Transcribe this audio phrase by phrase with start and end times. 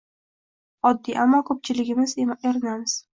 [0.91, 2.97] Oddiy, ammo ko‘pchiligimiz erinamiz.